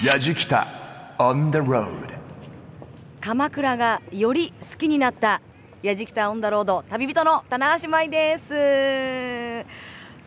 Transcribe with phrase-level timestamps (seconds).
[0.00, 0.64] やじきた
[1.18, 2.16] on the road.
[3.20, 5.40] 鎌倉がより好きになった
[5.82, 9.66] やじきたオンダロード旅人の棚橋舞です。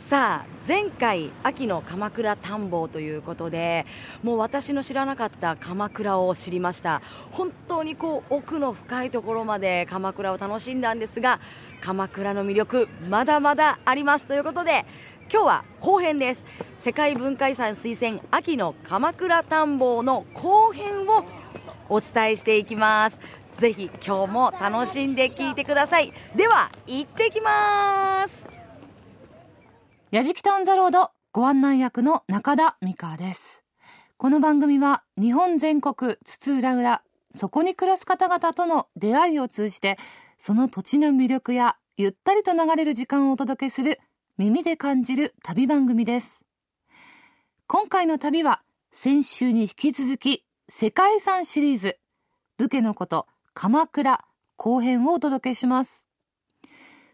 [0.10, 3.86] さあ前回秋の鎌倉探訪ということで
[4.24, 7.02] もう私の知らなかった鎌倉を知りました。
[7.32, 11.40] 本当にこう奥の深いところまで鎌倉を楽しんだんですが
[11.80, 14.86] 鎌倉の魅力まだまだありますということで
[15.32, 16.44] 今日は後編です。
[16.80, 21.24] 世界文化遺産推薦秋の鎌倉探訪の後編を
[21.88, 23.18] お伝えしていきます。
[23.58, 26.12] ぜひ今日も楽しんで聞いてください。
[26.36, 28.50] では行ってきます。
[30.12, 33.64] やじきたオンザロードご案内役の中田美香です。
[34.18, 37.02] この番組は日本全国津々浦々
[37.34, 39.98] そこに暮らす方々との出会いを通じて
[40.40, 44.02] その土地の魅力やゆったりと流れる時間をお届けする
[44.42, 46.42] 耳で感じる旅番組です。
[47.68, 52.00] 今回の旅は先週に引き続き世界遺産シリーズ
[52.58, 56.06] 武家のこと鎌倉後編をお届けします。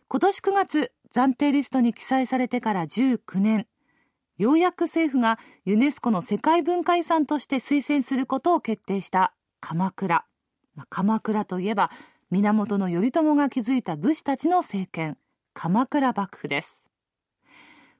[0.08, 3.68] 今年9月暫定リストに記載されてから19年
[4.38, 10.24] ようやく政府がユネスコの世界文化遺産として推薦することを決定した鎌倉。
[10.88, 11.92] 鎌倉といえば
[12.32, 15.18] 源頼朝が築いた武士たちの政権
[15.54, 16.87] 鎌倉幕府です。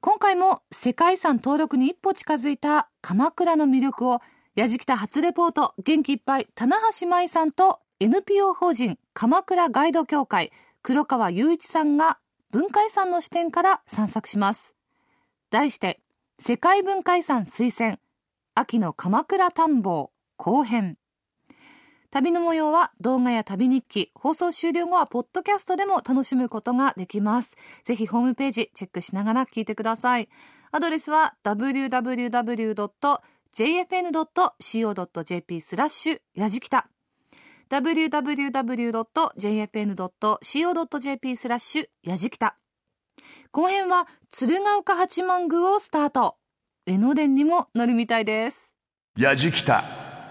[0.00, 4.20] 今回も世界遺産登録に一歩近づいた鎌倉の魅力を
[4.54, 12.18] やじきた初レポート元気いっぱい棚橋舞さんと NPO 法人鎌倉ガイド協会黒川雄一さんが
[12.52, 14.76] 文化遺産の視点から散策します。
[15.50, 16.00] 題して
[16.38, 17.98] 世界文化遺産推薦
[18.54, 20.96] 秋の鎌倉探訪後編。
[22.10, 27.54] 旅の模様は動画や旅日記、放送終了後はポッドキャストでも楽しむことができます。
[27.84, 30.30] ぜひホームページチェックしながら聞いてください。
[30.70, 32.80] アドレスは www.jfn.co.jp
[35.60, 36.88] スラッシュやじきた
[37.70, 38.56] www.jfn.co.jp
[41.36, 42.56] スラッシュやじきた
[43.50, 46.36] 後編は鶴岡八幡宮をスタート。
[46.86, 48.72] 江ノ電にも乗るみたいです。
[49.18, 49.84] やじきた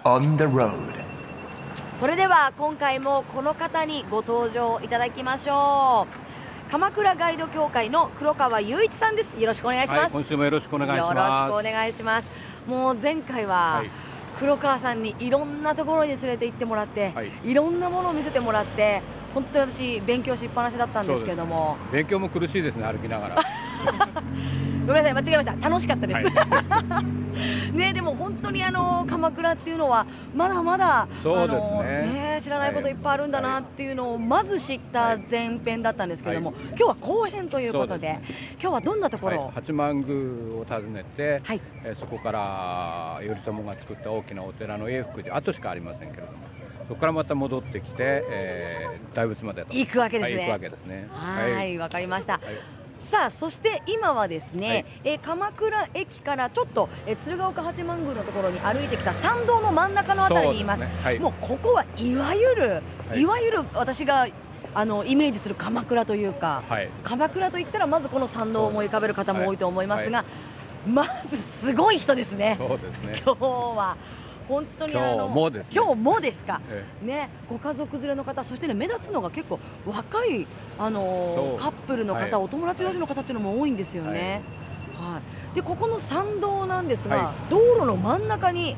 [0.03, 1.06] on the road
[1.99, 6.05] それでは今回もこの方にご登場いただきましょ
[6.67, 6.71] う。
[6.71, 9.39] 鎌倉ガイド協会の黒川雄一さんです。
[9.39, 11.15] よろしくお願いします、はい、今週もよろしくお願いします。
[11.15, 12.27] よろしくお願いします。
[12.67, 13.83] もう前回は、
[14.37, 19.01] 黒川さんにいろんなところに連れて行ってもらって、はい、いろんなものを見せてもらって
[19.33, 21.77] 本当に私勉強しっぱなしだったんですけども。
[21.91, 23.35] 勉強も苦しいですね歩きながら
[24.87, 25.69] ごめんなさい間違えました。
[25.69, 38.17] 楽しかったです、はい、 ねでも本当にあの鎌倉っていうのはまだまだそうですね、ね、知らないこといっぱいあるんだなっていうのをまず知った前編だったんですけども、はい、今日は後編ということで
[38.61, 46.47] 今日はどんなところを、八幡宮を訪ねて、はい、えそこから頼朝が作った大きなお寺の永福寺跡しかありませんけれども
[46.87, 50.39] そこからまた戻ってきて、えー、大仏まで行くわけですね。
[50.39, 51.07] 行くわけですね。
[51.11, 52.39] はい、わ、かりました。
[53.11, 60.89] さあそして今はですね、はい、え鎌倉駅からちょっと、え鶴岡八幡宮のところに歩いてきた参道の真ん中のあたりにいます、ね。
[61.01, 64.27] はい、もうここはいわゆる、はい、いわゆる私が
[64.73, 70.25] あのイメージする鎌倉というか、はい、鎌倉といったらまずこの参道を思い浮かべる方も多いと思いますが、
[70.85, 73.21] まずすごい人ですね、すね。
[73.25, 73.97] 今日は。
[74.47, 80.47] 本当に今日もです、ね、今日もですか、ええ、ね、ご家族連れの方、そしてね、目立つのが結構若い、
[80.79, 84.41] あのー、カップルの方、はい、お友達同士の方っていうのも多いんですよね。
[84.95, 85.19] はい、は
[85.51, 88.75] い、でここの参道なんですが、はい、道路の真ん中に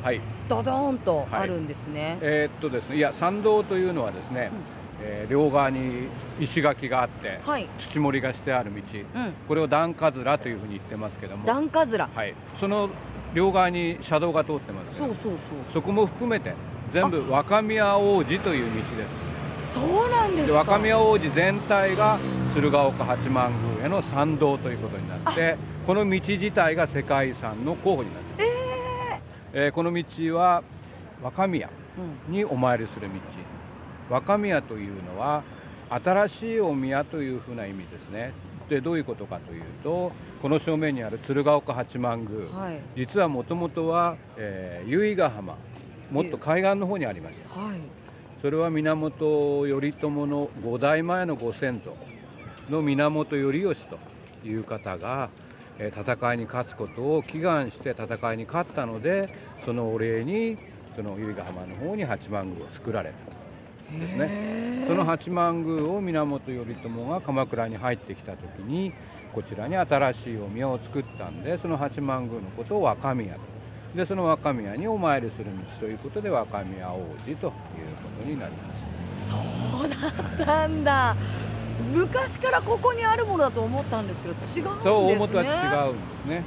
[0.48, 2.18] ドドーンとあるんですね。
[2.22, 4.52] えー、っとですね、いや参道というのはですね、
[5.00, 6.08] うん、えー、両側に
[6.40, 11.46] 石垣があって、はい、土盛りがしてある道、うん、これを段かずらというふうに言ってますけども。
[11.46, 12.90] 段かずら、はい、その
[13.34, 15.34] 両側に車道が通ってます、そうそうそう。
[15.74, 16.54] そこも含めて
[16.92, 19.30] 全部若宮大路という道です。
[19.74, 22.18] そうなんです若宮大路全体が
[22.56, 29.24] 鶴岡八幡宮への参道ということになってこの道自体が世界遺産の候補になっています、
[29.54, 30.64] えー、えー、この道は
[31.22, 31.70] 若宮
[32.28, 35.44] にお参りする道、うん、若宮というのは
[35.90, 38.34] 新しいお宮というふうな意味ですね
[38.70, 40.12] でどういうことかというと
[40.42, 45.58] この正面にある鶴岡八幡宮、はい、実はもともとは、えー、由比ヶ浜
[46.12, 47.80] もっと海岸の方にありました、はい、
[48.42, 51.96] それは源頼朝の5代前のご先祖
[52.70, 53.98] の源頼義と
[54.48, 55.30] いう方が、
[55.80, 59.34] えー、戦いに勝つことを祈願して戦いに勝ったので
[59.66, 60.58] そのお礼に
[60.96, 63.39] その由比ヶ浜の方に八幡宮を作られた
[63.98, 64.86] ですね。
[64.88, 68.92] その八幡宮を源頼朝が鎌倉に入ってきた時に
[69.34, 73.42] こちらに新しいお宮を作ったんでその八幡宮のことを若宮と。
[73.96, 77.48] でその若宮にお参りする道ということで若宮王子というこ
[78.24, 78.84] とになります。
[79.30, 79.96] そうだ
[80.44, 81.16] ったんだ。
[81.94, 84.64] 昔からここにあるものだと思ったんですけど違うんですね。
[84.84, 86.44] そう大元は違うんですね。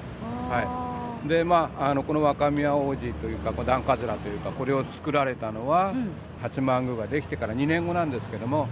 [0.48, 0.81] はい
[1.26, 6.10] でまああのこの若宮王子というかこの段葛というかこれを作られたのは、うん。
[6.42, 8.66] 八幡宮ができてから2年後なんですけども、は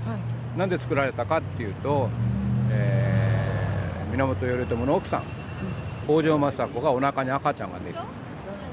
[0.56, 0.58] い。
[0.58, 2.08] なんで作られたかっていうと、
[2.72, 5.22] えー源頼朝の奥さん。
[6.04, 7.98] 北条政子がお腹に赤ちゃんができ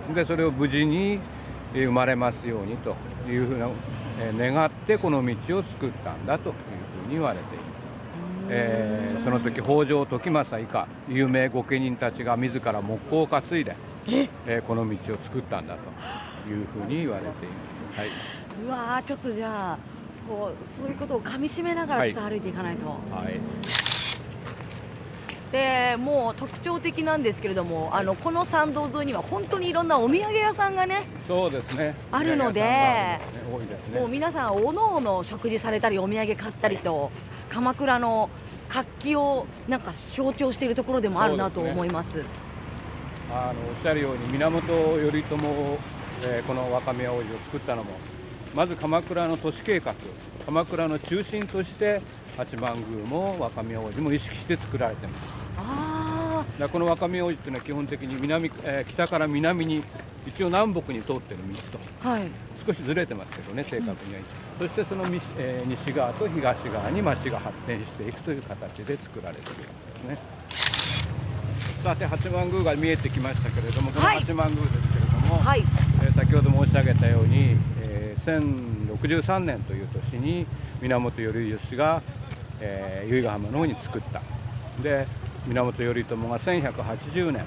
[0.07, 1.19] てでそれを無事に
[1.75, 2.95] えー生まれますようにと
[3.29, 3.69] いうふうな、
[4.19, 7.66] えー願ってこの道を作ったんだというふうに言われています。
[8.49, 13.75] えーその時北条時政以下有名御家人たちが自ら木工を担いで、
[14.07, 14.29] え？
[14.45, 15.75] ーこの道を作ったんだ
[16.45, 17.35] というふうに言われていま
[17.93, 17.99] す。
[17.99, 18.09] はい
[18.65, 19.77] うわーちょっとじゃあ
[20.27, 22.93] こうそういうことをかみしめながらはいちょっと歩いていかないと、は
[23.29, 23.39] い
[25.51, 31.95] でもう特徴的なんですけれどもあのこの参道沿いには本当にいろんなお土産屋さんがねそうですね。
[32.11, 33.21] あるのでね。
[33.97, 37.11] もう皆さんおのおの食事されたりお土産買ったりと
[37.49, 38.29] 鎌倉の
[38.69, 42.23] 活気をなんか象徴しているところでもあるなと思います。
[43.31, 45.35] あのおっしゃるように源頼朝、
[46.25, 47.91] えーこの若宮王子を作ったのも
[48.55, 49.93] まず鎌倉の都市計画
[50.45, 52.01] 鎌倉の中心として
[52.37, 55.23] 八幡宮も若宮王子も意識して作られてます。
[55.57, 59.83] あこの若宮王子っていうのは基本的に南、えー北から南に
[60.25, 61.79] 一応南北に通ってる道と。
[62.07, 62.23] あはい
[62.67, 64.21] 少しずれてますけどね正確には、
[64.59, 69.55] そしてその西,、えー西側と東側に町が発展していくという形で作られているわ
[70.03, 70.37] けですね。
[71.83, 74.19] さて八幡宮が見えてきましたけれどもこのはい。
[74.19, 75.63] 八幡宮ですけれども、はい。
[76.03, 80.45] えー先ほど申し上げたように、えー1063年という年に
[80.81, 82.01] 源頼義が、
[82.59, 84.21] えー由比ヶ浜の方に作った。
[84.83, 85.07] で
[85.47, 87.45] 源頼朝が1180年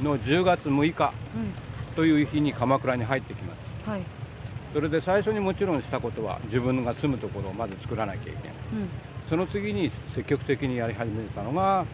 [0.00, 1.94] の10月6日うん。
[1.96, 3.90] という日に鎌倉に入ってきます。
[3.90, 4.02] はい
[4.74, 8.56] それで最初にもちろんしたことは自分が住むところをまず作らなきゃいけない。
[8.72, 8.88] うん。
[9.30, 11.86] その次に積極的にやり始めたのが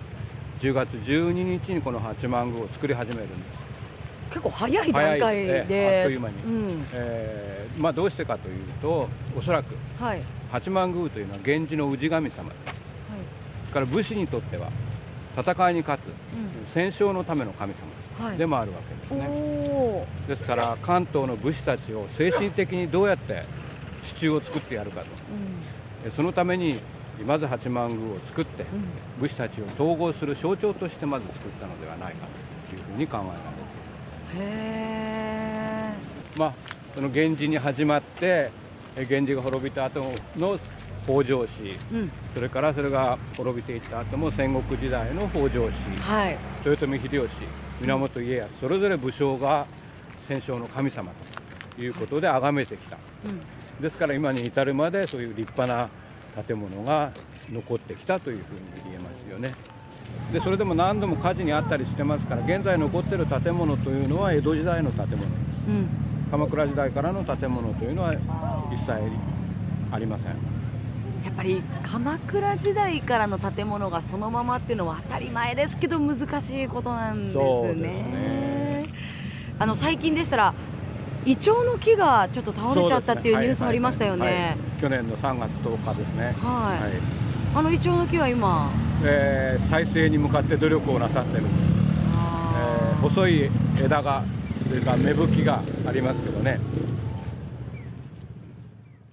[0.61, 3.41] 10月12日にこの八幡宮を作り始めるんです、
[4.31, 5.67] 結構早い段階で。
[5.69, 6.35] えあっという間に。
[6.43, 6.87] うん。
[6.94, 10.23] えーまあ、どうしてかというとおそらくはい。
[10.50, 12.67] 八幡宮というのは源氏の氏神様です。
[12.67, 12.73] は
[13.69, 13.73] い。
[13.75, 14.71] から武士にとっては
[15.37, 16.12] 戦いに勝つうん。
[16.73, 18.00] 戦勝のための神はい様
[18.37, 23.44] でもあるわけですおね、おですから関東の武士たちを精神的にどうやって
[24.05, 25.06] 支柱を作ってやるかと。
[25.06, 26.08] うん。
[26.08, 26.81] えそのために
[27.26, 29.20] まず八幡宮を作ってうん。
[29.20, 32.26] 武士たちを統合する象徴としてまず作ったのではないか
[32.69, 34.52] というふうに考えられている。
[34.52, 35.94] へえ
[36.37, 36.52] まあ
[36.94, 38.50] その源氏に始まって
[38.96, 40.58] え源氏が滅びた後の
[41.06, 42.12] 北条氏うん。
[42.35, 46.38] それからそれが滅びていった後も戦国時代の北条氏はい。
[46.64, 47.44] 豊臣秀吉
[47.81, 49.67] 源家康それぞれ武将が
[50.29, 51.12] 戦勝の神様
[51.76, 52.99] ということで崇めてきた。
[53.25, 53.82] うん。
[53.82, 55.88] ですから今に至るまでそういう立派な
[56.44, 57.12] 建物が
[57.50, 59.55] 残ってきたというふうに言えますよね。
[60.32, 65.29] でそれでも何度も火事にあったりしてますから現在残っている建物というのは江戸時代の建物です。
[65.69, 65.88] うん。
[66.31, 68.14] 鎌倉時代からの建物というのは
[68.73, 68.93] 一切
[69.91, 70.60] ありません
[71.25, 77.82] やっぱり鎌倉時代からの建物がそのままっていうのは当たり前ですけど難しいことなんですね。
[78.82, 78.87] ね。
[79.58, 80.55] あの最近でしたら
[81.26, 84.81] イチョウの木がちょっと倒れちゃったっていうニュースありましたよはいはいねはい。
[84.81, 86.24] 去年の3月10日ですね。
[86.24, 86.82] はい。
[86.82, 86.93] はい。
[87.55, 88.70] あのイチョウの木は今？
[89.05, 91.46] えー再生に向かって努力をなさってる、え
[92.15, 93.00] あー。
[93.03, 93.50] 細い
[93.82, 94.24] 枝が
[94.69, 96.60] それから芽吹きがありますけどね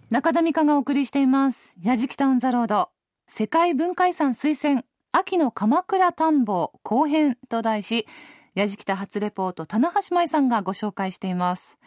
[0.09, 1.75] 中田美香がお送りしています。
[1.83, 2.91] やじきたオンザロード。
[3.27, 8.07] 世界文化遺産推薦、秋の鎌倉探訪後編と題し、
[8.55, 11.77] やじきた初レポート、棚橋舞さんがご紹介しています。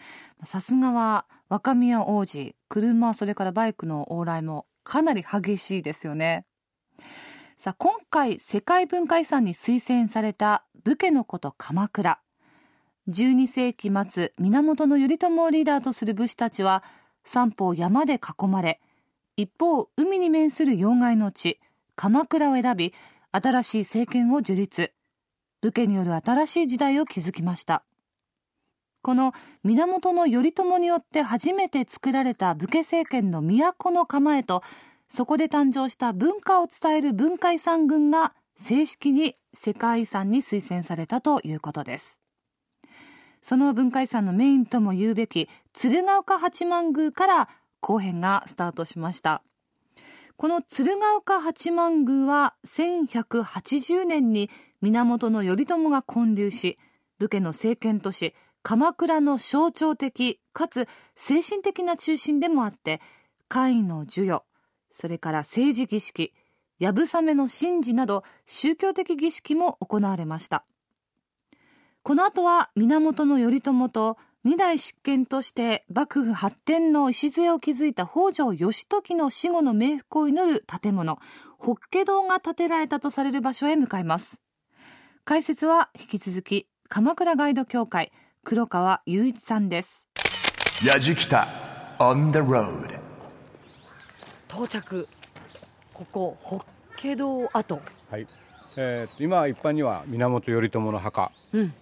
[0.45, 6.45] さすがは若宮王子、車、それからバイクの往来もかなり激しいですよね。
[7.57, 12.21] さあ、今回世界文化遺産に推薦された武家のこと鎌倉。
[13.09, 16.85] 12世紀末、源頼朝をリーダーとする武士たちは、
[17.25, 18.81] 三方山で囲まれ
[19.37, 21.59] 一方海に面する要害の地
[21.97, 22.95] 鎌倉を選び
[23.33, 24.93] 新しい政権を樹立。
[25.63, 27.85] 武家による新しい時代を築きました。
[29.03, 29.33] この
[29.65, 34.63] 源頼朝によって初めて作られた武家政権の都の構えと
[35.09, 42.20] そこで誕生した文化を伝える文化遺産群が正式に世界遺産に推薦されたということです。
[43.43, 47.49] その文化遺産のメインとも言うべき鶴岡八幡宮から
[47.81, 49.43] 後編がスタートしました。
[50.37, 54.49] この鶴岡八幡宮は1180年に
[54.81, 56.79] 源頼朝が建立し
[57.19, 63.03] 武家の政権とし鎌倉の象徴的かつ精神的な中心でもあって
[63.49, 64.45] 官位の授与
[64.91, 66.33] それから政治儀式
[66.79, 70.65] やぶさめの神事など宗教的儀式も行われました。
[72.03, 81.19] この後は源頼朝と二代執権として幕府発展の礎を築いた北条義時の死後の冥福を祈る建物
[81.59, 84.41] 法華堂が建てられたとされる場所へ向かいます。
[85.27, 88.13] 解説は引き続き鎌倉ガイド協会
[88.45, 90.09] 黒川雄一さんです。
[90.83, 91.47] やじきた
[91.99, 92.99] on the road
[94.49, 95.07] 到着。
[95.93, 96.65] ここ法
[96.97, 97.79] 華堂跡。
[98.11, 98.40] はい
[98.77, 101.33] えー、今一般には源頼朝の墓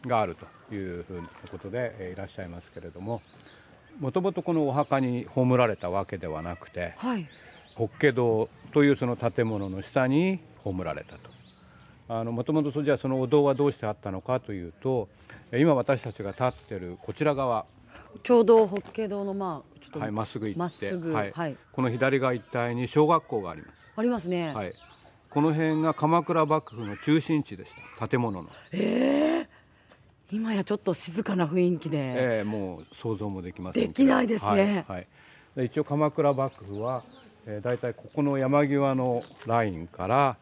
[0.07, 0.37] がある
[0.69, 3.23] というふうなことで、えーいらっしゃいますけれども
[4.01, 7.29] もともとこのお墓に葬られたわけではなくてはい。
[7.75, 11.31] 法華堂というその建物の下に葬られたと。
[12.11, 15.09] あのもともとじゃあそのお堂はどうしてあったのかというと
[15.53, 17.67] えー今私たちが立ってるこちら側
[18.23, 21.33] ちょうど法華堂のまあちょっと、はい、まっすぐ行って、はい。
[21.33, 21.57] はい。
[21.73, 24.73] この左側一帯に小学校がありまありますね、す、はい、
[25.31, 28.09] この辺が鎌倉幕府の中心地でした。
[28.09, 28.49] 建物の、
[30.31, 34.85] 今やちょっと静かな雰囲気で、えーもう想像もできませんできないですね。
[34.89, 35.07] はいはい。
[35.57, 37.03] で一応鎌倉幕府は、
[37.47, 40.37] えー、大体ここの山際のラインから、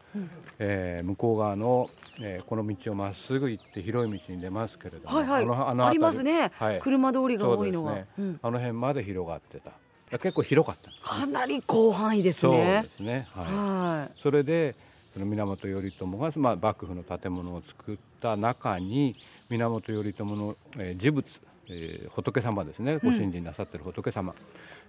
[0.59, 1.89] えー向こう側の、
[2.21, 5.45] えーこの道をまっすぐ行って広い道に出ますけれども、はいはい。
[5.45, 6.51] ののあり辺ますね。
[6.57, 6.79] はい。
[6.79, 7.95] 車通りが多いのは。
[7.95, 8.07] ね。
[8.17, 8.39] うん。
[8.41, 9.71] あの辺まで広がってた
[10.11, 13.27] 結構広かったかなり広範囲ですそうねですね。
[13.33, 13.45] はい。
[13.45, 14.19] はい。
[14.21, 14.75] それで
[15.13, 19.15] その源頼朝が、まあ、幕府の建物を作った中に
[19.49, 21.25] 源頼朝の、えー、事物、
[21.69, 22.95] えー仏様ですね。
[23.03, 24.33] ご神事になさっている仏様、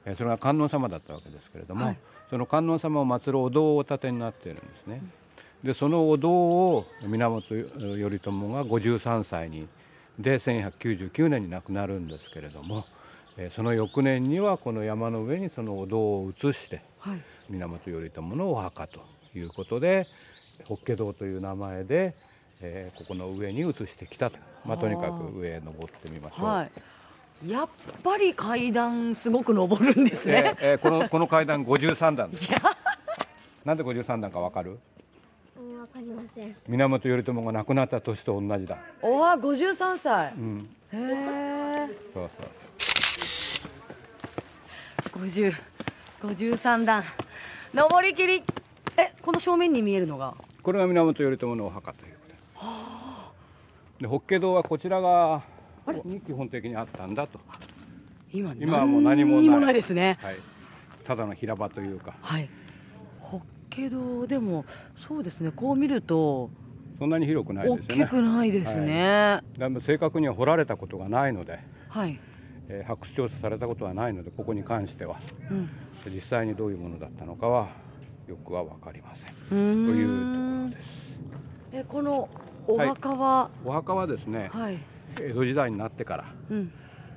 [0.04, 1.98] えーそれが観音様だったわけですけれども、はい。
[2.30, 5.02] その観音様を祀るお堂をお建てになっているんですね。
[5.64, 9.66] でそのお堂を源頼朝が53歳に
[10.18, 12.97] で1199年に亡くなるんですけれども、えー
[13.54, 17.21] その翌年にはこの山の上にそのお堂を移してはい。
[17.50, 19.00] 源頼朝のお墓と
[19.35, 20.07] いうことで
[20.66, 22.14] 法華堂という名前で、
[22.61, 26.64] えーここの上に移してきたと、まあ、とにかく上へ登ってみましょう、は
[27.45, 27.49] い。
[27.49, 27.68] やっ
[28.02, 32.49] ぱり階段すごく登るんですえねーえーこのこの階段53段です。
[33.64, 34.78] なんで53段かわかる？
[35.78, 36.57] わかりません。
[36.66, 40.33] 源頼朝が亡くなった年と同じだ、おわ53歳。
[40.37, 42.49] うん、へえそうそう
[45.18, 45.52] 50
[46.22, 47.02] 53段。
[47.75, 48.44] 登りきり。
[48.96, 50.34] えこの正面に見えるのが？
[50.62, 52.38] これが源頼朝のお墓ということで。
[53.98, 55.42] すで法華堂はこちら側
[56.04, 57.40] に基本的にあったんだと、
[58.32, 59.42] 今今はもう何もない。
[59.42, 60.18] にもないですね。
[60.22, 60.37] はい、
[61.04, 62.14] ただの平場というか。
[62.20, 62.48] はい。
[63.18, 64.64] 法華堂でも
[64.96, 65.50] そうですね。
[65.50, 66.50] こう見ると
[66.98, 68.04] そんなに広くない大ですよね。
[68.04, 69.40] きくないですね。
[69.56, 71.58] でも正確には掘られたことがないので、
[71.88, 72.20] はい、
[72.68, 75.18] えー発掘調査されたことはないのでここに関しては
[75.50, 75.68] うん。
[76.14, 77.68] 実際にどういうものだったのかは
[78.28, 79.34] よくは分かりません。
[79.48, 80.88] というところです。
[81.72, 82.28] えこの
[82.66, 83.50] お墓は？
[83.64, 84.78] お墓はですねはい、
[85.20, 86.72] 江戸時代になってからうん。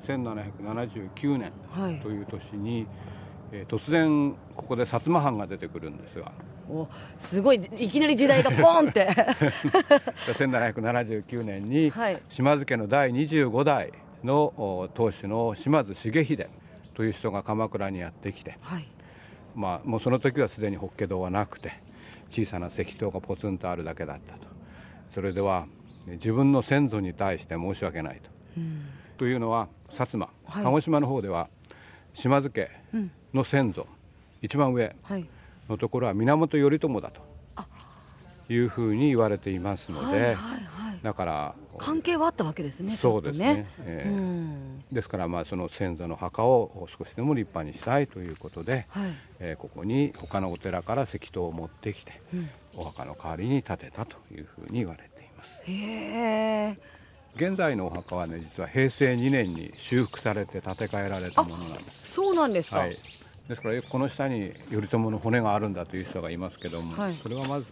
[0.08, 2.00] 1779年はい。
[2.02, 2.88] という年に、
[3.52, 6.32] えー突然ここで薩摩藩が出てくるんですが。
[6.70, 6.88] お
[7.20, 9.08] すごいいきなり時代がポンって。
[10.34, 12.22] 1779年にはい。
[12.30, 13.92] 島津家の第25代
[14.24, 16.48] のお当主の島津重秀
[16.94, 18.88] という人が鎌倉にやってきてはい。
[19.56, 21.74] まあ、もうその時はすでに法華堂はなくて
[22.30, 24.48] 小さな石塔がポツンとあるだけだったと。
[25.14, 25.66] それでは
[26.08, 28.30] 自分の先祖に対して申し訳ないと。
[29.18, 30.64] というのは薩摩、はい。
[30.64, 31.50] 鹿児島の方では
[32.14, 32.70] 島津家
[33.34, 33.88] の先祖、
[34.42, 35.26] 一番上はい。
[35.70, 37.22] のところは源頼朝だと
[38.54, 43.68] いうふうに言われていますので、はいはいはいだから関係はあったわけですねそうですね。
[43.76, 44.10] ちょっとええ。
[44.10, 44.86] うん。
[44.92, 49.14] ですからまあその先祖の墓を少しでも立派にしたいということで、はい。
[49.40, 52.50] えーここに他のお寺から石塔を持ってきて、うん。
[52.76, 55.62] お墓の代わりに建てたというふうに言われています。
[55.66, 56.78] へえ。
[57.36, 62.14] 現在のお墓はね実は平成2年に修復されて建て替えられたものなんです。
[62.14, 62.98] そうなんですか、はい。
[63.48, 67.16] ですからこの下に頼朝の骨があるんだという人がいますけども、はい。
[67.24, 67.66] それはまず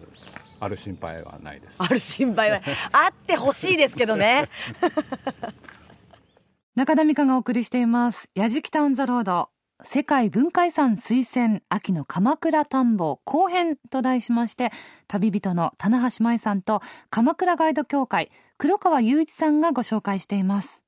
[0.59, 1.75] ある心配はないです。
[1.77, 2.61] ある心配は
[2.91, 4.49] あってほしいですけどね。
[6.75, 9.49] 中田美香がお送りしています「やじきたオン・ザ・ロード」
[9.83, 14.71] 世界文化遺産推薦秋の鎌倉探訪後編と題しまして
[15.07, 20.83] 旅人の棚橋舞さんと鎌倉ガイド協会黒川雄一さんがご紹介しています。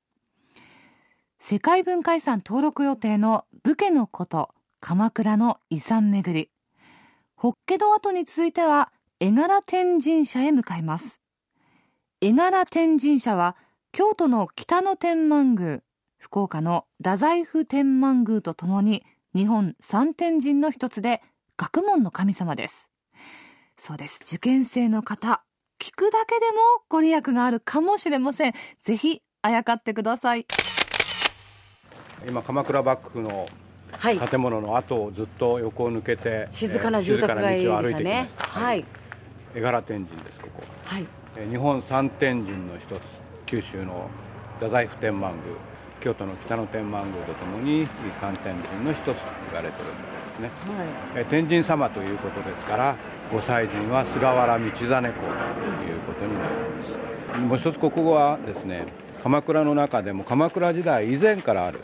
[1.40, 6.50] 世界文化遺産登録予定の武家のこと鎌倉の遺産巡り。
[7.34, 8.92] 法華堂跡に続いては
[9.24, 11.20] 絵柄天神社へ向かいます。
[12.20, 13.54] 絵柄天神社は
[13.92, 15.78] 京都の北野天満宮
[16.18, 21.22] 福岡の太宰府天満宮とともに日本三天神の一つで
[21.56, 22.88] 学問の神様です。
[23.78, 24.22] そうです。
[24.26, 25.44] 受験生の方
[25.78, 28.54] 聞くだけでもご利益があるかもしれません。
[28.80, 30.46] ぜひあやかってください。
[32.26, 33.46] 今鎌倉幕府の
[33.92, 34.18] はい。
[34.18, 38.08] 建物の後をずっと横を抜けて、静かな住宅街で静かな道を歩いしてた。
[38.08, 38.84] ねはい
[39.54, 40.62] 絵柄天神ですここ。
[40.84, 41.06] はい。
[41.36, 43.00] えー日本三天神の一つ
[43.46, 44.08] 九州の
[44.58, 45.56] 太宰府天満宮。
[46.00, 47.86] 京都の北野天満宮とともに
[48.20, 49.14] 三天神の一つと
[49.50, 50.02] 言われているんで
[50.36, 50.50] すね。
[50.76, 50.86] はい。
[51.16, 52.96] えー天神様ということですから
[53.30, 55.10] ご祭神は菅原道真公という
[56.06, 57.38] ことになります。
[57.38, 58.86] もう一つここはですね
[59.22, 61.80] 鎌倉の中でも鎌倉時代以前からある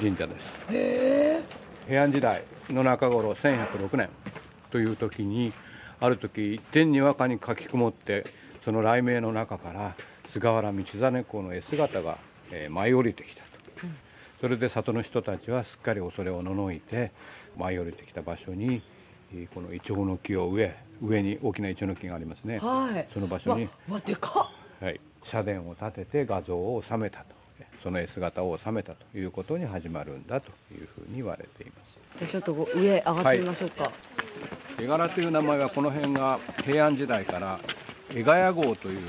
[0.00, 1.46] 神社です。
[1.86, 4.08] 平安時代の中頃1106年
[4.72, 5.52] という時に
[6.00, 8.26] ある時天にわかに書き曇って
[8.64, 9.94] その雷鳴の中から
[10.32, 12.18] 菅原道真公の絵姿が、
[12.50, 13.48] えー舞い降りてきたと、
[14.40, 17.12] それで里の人たちはすっかり恐れをののいて
[17.56, 18.82] 舞い降りてきた場所に
[19.32, 23.08] えーこのイチョウの木を植え上に大きなイチョウの木がありますね、はい。
[23.12, 24.50] その場所にわわでか
[24.80, 24.84] っ。
[24.84, 27.36] はい、社殿を建てて画像を収めたと。
[27.82, 31.85] その絵姿を収めたということに始まるんだというふうに言われています
[32.18, 33.92] じゃあちょっとご上上がってみましょうか、
[34.80, 37.58] 絵柄という名前はこの辺が平安時代から
[38.14, 39.00] 江ヶ谷郷という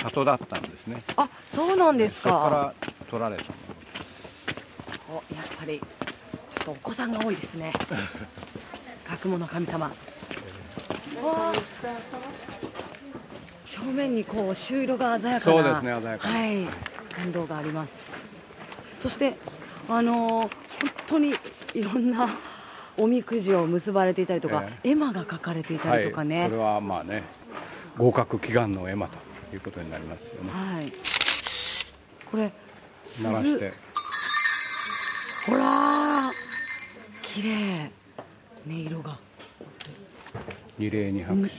[0.00, 1.02] 里だったんですね。
[1.16, 2.74] あそうなんですそこかから
[3.08, 3.44] 取られた。
[3.44, 3.48] も
[5.08, 5.84] のおやっぱりちょ
[6.62, 7.72] っとお子さんが多いですね。
[9.08, 9.86] 学問の神様。
[9.86, 9.92] わ
[11.22, 11.52] あ。
[13.66, 16.34] 正面にこう朱色が鮮やかなそうですね鮮やかな。
[16.34, 16.66] はい。
[17.14, 17.92] 感動があります。
[19.00, 19.34] そして
[19.88, 21.34] あのー本当に
[21.74, 22.28] いろんな
[22.96, 27.22] おみくじを結ばれていたりとか、絵馬が書かれていたりとかね、はい、これはまあね
[27.96, 29.16] 合格祈願の絵馬と
[29.54, 30.50] いうことになりますよね。
[30.50, 30.92] はい。
[32.30, 32.52] これ、
[33.22, 33.72] 鳴らして。
[35.46, 36.32] ほらー。
[37.22, 37.90] 綺麗。
[38.66, 39.18] 音色が。
[40.78, 41.50] 二礼二拍手。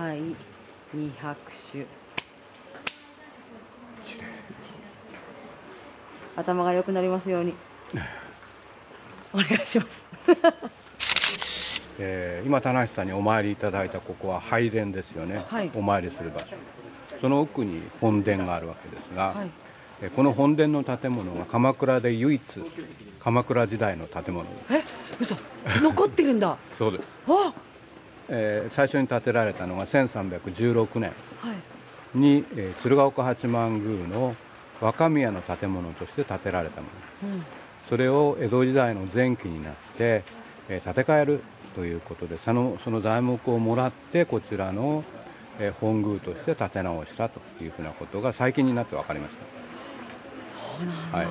[0.00, 0.20] はい。
[0.94, 1.38] 二拍
[1.72, 1.86] 手。
[6.36, 7.52] 頭が良くなりますように。
[9.32, 10.04] お願いします。
[11.98, 16.46] えー今田無さんにお参りいただいたここは拝殿ですよね、はいお参りする場所
[17.20, 19.50] その奥に本殿があるわけですが、はい
[20.02, 22.42] えーこの本殿の建物が鎌倉で唯一
[23.22, 24.82] 鎌倉時代の建物ですえ、
[25.20, 25.36] 嘘。
[25.82, 26.56] 残ってるんだ。
[26.78, 27.52] そうです、あ、
[28.30, 31.52] えー最初に建てられたのが1316年は
[32.14, 32.18] い。
[32.18, 34.34] に、えー鶴岡八幡宮の
[34.80, 36.86] 若宮の建物として建てられたも
[37.24, 37.44] のうん。
[37.90, 40.22] それを江戸時代の前期になって、
[40.68, 41.42] えー建て替える
[41.74, 45.02] ということでそのその材木をもらってこちらの、
[45.58, 49.32] えー本宮として建て直したというふうなことが最近になって分かりまし
[50.40, 51.10] そうなんだ。
[51.10, 51.26] た、はい、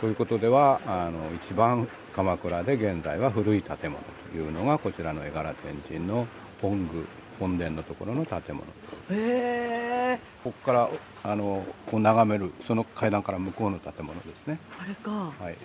[0.00, 3.98] ということではあの一番鎌倉で現在は古い建物
[4.32, 6.28] というのがこちらの絵柄天神の
[6.62, 7.04] 本宮
[7.40, 8.62] 本殿のところの建物
[9.10, 10.18] へえ。
[10.44, 10.88] ここから
[11.24, 15.10] あのこう眺めるその階段から向こうの建物ですね、あれか。
[15.10, 15.56] はい、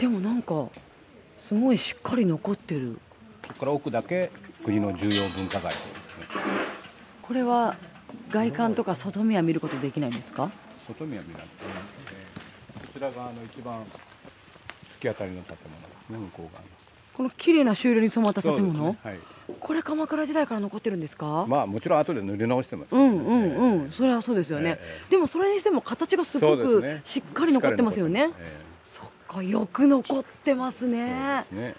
[0.00, 0.68] でもなんか
[1.46, 2.98] すごいしっかり残ってる。
[3.46, 4.30] ここから奥だけ
[4.64, 5.92] 国の重要文化財ですね。
[7.20, 7.76] これは
[8.30, 10.50] 外観とか外見は見ることできないんですか？
[10.88, 13.86] 外見は見なくて、えーこちらがあの一番突
[15.00, 16.62] き当たりの建物ですね向こう側。
[16.62, 16.68] の
[17.14, 18.98] この綺麗な朱色に染まった建物、ね。
[19.04, 19.18] はい。
[19.60, 23.92] これ鎌倉時代から残ってるんですか、まあもちろん後で塗り直してます、うんうんうん。
[23.92, 28.20] それはそうですよね、えでもそれにしても形がすごくしっかり残ってますよね。
[28.20, 28.69] しっかり残ってそっか
[29.42, 31.44] よく残ってますね。
[31.52, 31.74] ね。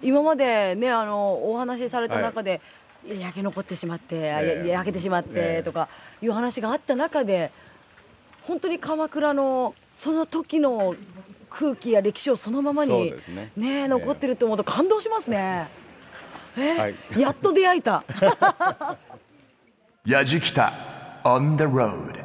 [0.00, 2.60] 今までねあのお話しされた中で、
[3.04, 3.10] い。
[3.10, 4.68] や焼け残ってしまって、ええ。
[4.68, 5.62] 焼けてしまってええ。
[5.64, 5.88] とか
[6.20, 7.50] いう話があった中で
[8.46, 10.94] 本当に鎌倉のその時の
[11.50, 13.50] 空気や歴史をそのままにね。
[13.56, 15.68] ねええ残ってると思うと感動しますね。
[16.56, 16.94] えはい。
[17.18, 18.04] やっと出会えた。
[20.04, 20.72] やじきた
[21.24, 22.24] on the road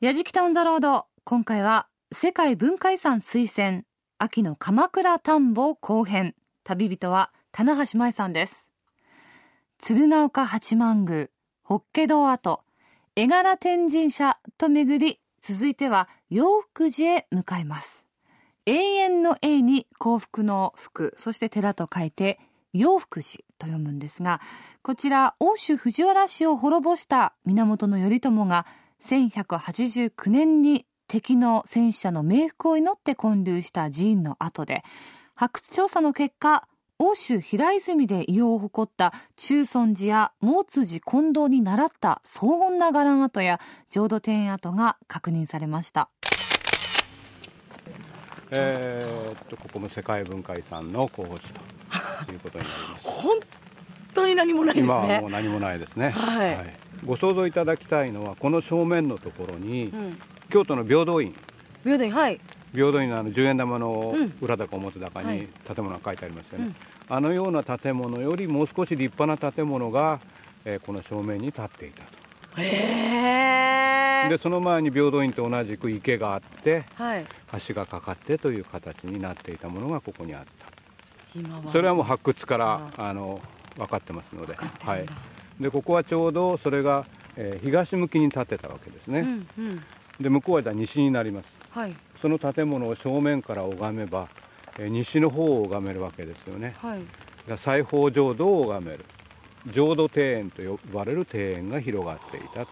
[0.00, 3.82] やじきたオンザロード今回は世界文化遺産推薦
[4.18, 6.36] 秋の鎌倉田んぼ後編。
[6.62, 8.68] 旅人は棚橋舞さんです。
[9.78, 11.26] 鶴岡八幡宮
[11.64, 12.62] 法華堂跡
[13.16, 18.06] 絵柄天神社と巡り続いては洋福寺へ向かいます。
[18.66, 22.38] 永遠の永に幸福の福そして寺と書いて
[22.72, 24.40] 洋福寺と読むんですが
[24.82, 28.64] こちら欧州藤原氏を滅ぼした源頼朝が
[29.04, 34.82] 1189年に敵の戦死者の冥福を祈って建立した寺院の跡で
[35.34, 36.66] 発掘調査の結果
[36.98, 46.08] 欧州平泉で異様を誇った中尊寺や毛通寺近藤に倣った荘厳な伽藍跡や浄土庭園跡が確認されました。
[48.50, 51.76] えー、っとここも世界文化遺産の候補地と。
[52.32, 53.06] いうことになります。
[53.06, 53.38] 本
[54.14, 54.86] 当に何もないですね。
[54.86, 56.76] 今はもう何もないですね、はい。
[57.04, 60.18] ご想像いただきたいのはこの正面のところに、うん
[60.50, 61.34] 京都の平等院。
[61.84, 62.40] 平等院はい。
[62.72, 66.74] 平等院のあの10円玉のうん裏高表高はいに建物が書いてありますよね、
[67.08, 70.20] あのような建物よりもう少し立派な建物が、
[70.64, 72.08] えーこの正面に建っていたと。
[72.60, 77.26] へえでその前に平等院と同じく池があってはい。
[77.66, 80.66] 橋がかかってという形になっていたものがここにあった。
[81.38, 81.72] 今は。
[81.72, 83.40] それはもう発掘からさあの
[83.76, 84.54] 分かってますので。
[84.54, 85.06] はい、
[85.60, 87.06] でここはちょうどそれが、
[87.36, 89.82] えー東向きに建てたわけですね、うんうん
[90.20, 91.48] で向こうは西になります。
[91.70, 91.96] はい。
[92.20, 94.28] その建物を正面から拝めば、
[94.78, 96.74] えー西の方を拝めるわけですよね。
[96.78, 97.00] はい。
[97.48, 99.04] 西方浄土を拝める。
[99.72, 102.66] 浄土庭園と呼ばれる庭園が広がっていた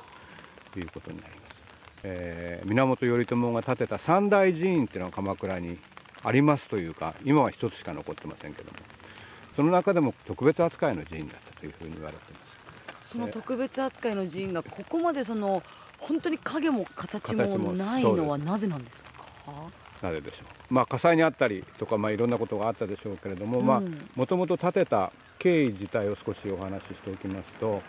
[0.72, 1.62] ということになります、
[2.04, 5.78] えー源頼朝が建てた三大寺院っていうのが鎌倉に
[6.22, 8.78] ありますというか今は一つしか残ってませんけども。
[9.56, 13.12] その中でも特別扱いの寺院だったというふうに言われています。
[13.12, 15.62] その特別扱いの寺院がここまでその
[16.06, 19.10] 本当に影も形もないのはなぜなんですか？
[20.02, 24.08] なぜでしょう、まあ、火災にあったりとか、まあ、いろんなことがあったでしょうけれどもうん。
[24.14, 27.80] もともと建てた経緯自体を少しお話ししておきますと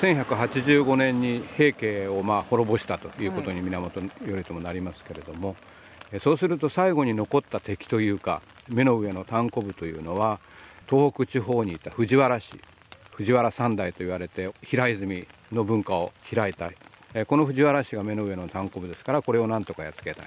[0.00, 5.56] 1185年に平家をまあ滅ぼしたということに源頼朝なりますけれども、
[6.12, 10.38] えそうすると最後に残った敵というか目の上の炭鉱部というのは
[10.88, 12.60] 東北地方にいた藤原氏
[13.12, 16.70] 藤原三代と言われて平泉の文化を開いた
[17.26, 20.26] この藤原氏が目の上の炭鉱部ですからこれをなんとかやっつけたい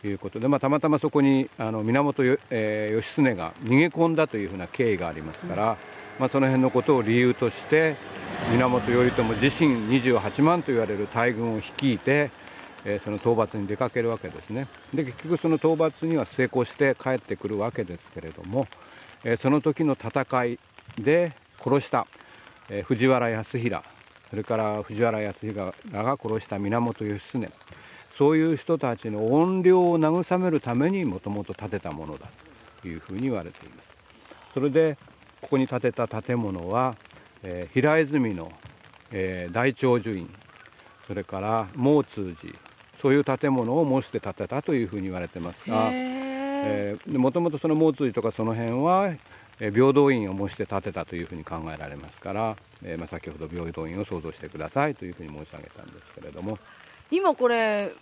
[0.00, 5.76] ということで、まあ、たまたまそこにあの源よ、えー義経が逃げ込んだというふうな経緯がありますから、
[6.20, 7.96] まあ、その辺のことを理由として
[8.52, 12.30] 源頼朝自身28万と言われる大軍を率いて、
[12.84, 14.68] えーその討伐に出かけるわけですね。
[14.94, 18.68] で結局その討伐には成功して帰ってくるわけですけれども、
[19.24, 20.58] えーその時の戦い
[20.96, 22.06] で殺した、
[22.70, 23.82] え藤原康平
[24.30, 27.50] それから藤原康平らが殺した源義経。
[28.16, 32.28] そういう人たちの怨霊を慰めるためにもともと建てたものだ
[32.82, 33.88] というふうに言われています。
[34.54, 34.98] それで
[35.40, 36.96] ここに建てた建物は、
[37.42, 38.50] えー平泉の、
[39.12, 40.28] えー大長寿院。
[41.06, 42.54] それから毛通寺。
[43.00, 45.88] そういう建物を模して建てたというふうに言われてますが
[47.06, 49.18] もともとその毛通寺とかその辺はえー
[49.58, 56.58] 平等院を模して建てたというふうに考えられますから、えーまあ、先ほど平等院を想像してくださいというふうに申し上げたんですけれども。
[57.10, 57.92] 今これ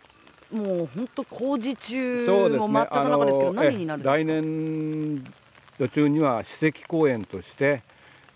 [0.51, 5.25] もう本当工事中そうですねも真っ只中ですけどあの何になる来年
[5.79, 7.83] 度中には史跡公園として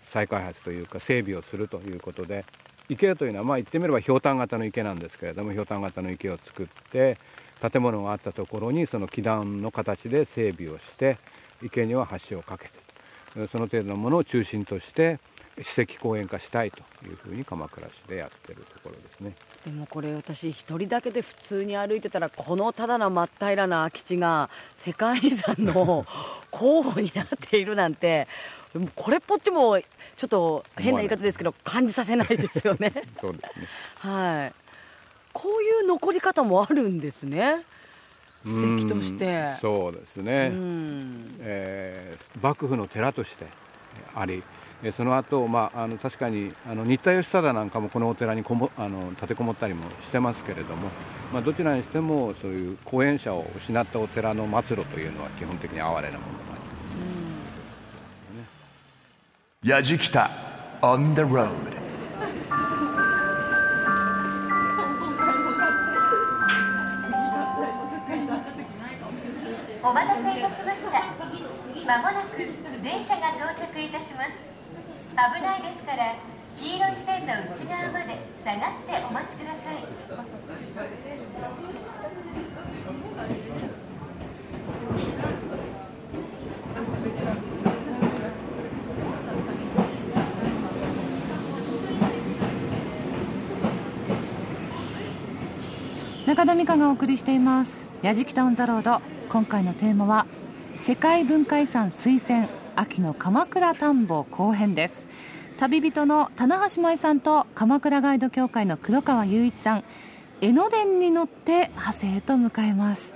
[0.07, 2.45] 再開発というか整備をするということで
[2.89, 7.17] 池というのはまあ言ってみればひょうたん型の池なんですけれどもひょうたん型の池を作って
[7.61, 11.17] 建物があったところにその基壇の形で整備をして
[11.63, 12.80] 池には橋を架けてと
[13.51, 15.19] その程度のものを中心として
[15.61, 19.33] 史跡公園化したいというふうに鎌倉市でやってるところですね。
[19.65, 26.05] でもこれ私一人だけで普通に歩いてたらこのただの真っ平らな空き地が世界遺産の
[26.49, 28.27] 候補になっているなんて
[28.95, 32.91] これっぽっちもちょっと変な言い方ですけど 感じさせないですよね。
[33.19, 33.67] そうですね。
[33.97, 34.53] はい。
[35.33, 37.63] こういう残り方もあるんですね
[38.45, 39.25] 史跡として。
[39.25, 39.57] うん。
[39.61, 41.35] そうですね、うん。
[41.39, 43.45] えー幕府の寺として
[44.15, 44.43] あり
[44.83, 50.89] えーその後、まああの確かにあの新田義貞なんかもこのお寺にこもあの立てこもったりもしてますけれども、
[51.31, 56.57] まあ、どちらにしてもそういう後援者を失ったお寺の末路というのは基本的に哀れなものがあ
[59.63, 60.31] りやじきた
[60.81, 61.80] on the road
[69.83, 70.91] お待たせいたしました。
[71.87, 74.31] まもなく電車が到着いたします。
[75.11, 76.15] 危ないですから、
[76.55, 79.81] 黄色い線の内側まで下がってお待ちください。
[96.27, 100.27] 中田美香がお送りしています「やじきた on the road」今回のテーマは
[100.75, 105.07] 世界文化遺産推薦秋の鎌倉探訪後編です。
[105.57, 109.85] 旅人の棚橋舞さんと鎌倉ガイド協会の黒川雄一さん
[110.41, 113.13] 江ノ電に乗って長谷へと向かいます。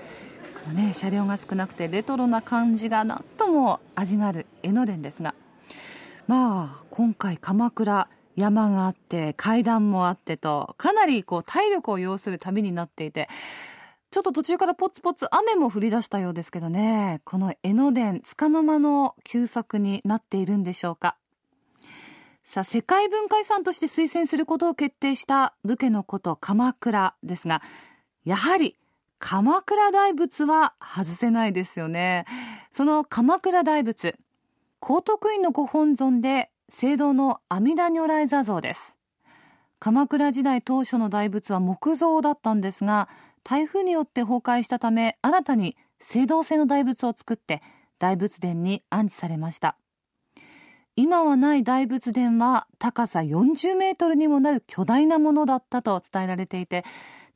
[0.63, 5.35] このね車両が少なくてレトロな感じがなんとも味がある江ノ電ですが。
[6.27, 13.27] まあ今回鎌倉山があって階段もあってとかなりこう体力を要する旅になっていて
[14.15, 17.19] ちょっと途中からポツポツ雨も降り出したようですけどね。
[17.25, 21.17] この江ノ電束の間の休息になっているんでしょうか。
[22.45, 27.61] さあ世界文化遺産として推薦することを決定した武家のこと鎌倉ですが
[28.23, 28.77] やはり
[29.19, 32.23] 鎌倉大仏は外せないですよね。
[32.71, 34.17] その鎌倉大仏
[34.79, 38.95] 高徳院のご本尊で聖堂の阿弥陀如来座像です。
[39.79, 43.09] 鎌倉時代当初の大仏は木造だったんですが
[43.45, 45.77] 台風によって崩壊したため新たに
[46.15, 47.61] 青銅製の大仏を作って
[47.99, 49.77] 大仏殿に安置されました。
[50.95, 56.83] 今はない大仏殿は高さ40メートルにもなる巨大なものだったと伝えられていて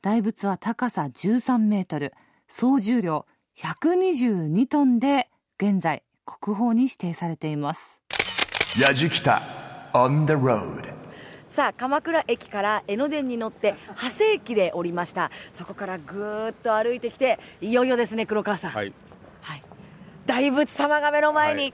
[0.02, 2.12] 大仏は高さ13メートル
[2.48, 3.26] 総重量
[3.58, 5.28] 122トンで
[5.62, 8.00] 現在国宝に指定されています。
[8.80, 9.42] やじきた
[9.92, 11.09] on the road.
[11.50, 15.32] さあ鎌倉駅から江ノ電に乗って長谷駅で降りました。
[15.52, 18.92] そこからぐーっと歩いてきていよいよですね黒川さん、はい。
[19.40, 19.62] はい。
[20.26, 21.68] 大仏様が目の前に、は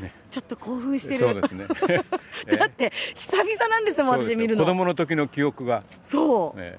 [0.00, 0.02] い。
[0.02, 0.12] ね。
[0.30, 1.18] ちょっと興奮してる。
[1.18, 1.66] そうですね。
[2.56, 4.64] だって久々なんですもん私見るの。
[4.64, 6.78] 子供の時の記憶が、そう、え